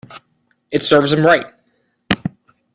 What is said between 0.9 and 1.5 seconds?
him right.